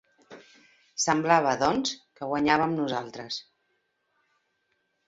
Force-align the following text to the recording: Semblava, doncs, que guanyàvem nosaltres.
Semblava, 1.03 1.51
doncs, 1.65 1.93
que 2.17 2.31
guanyàvem 2.33 2.75
nosaltres. 2.81 3.39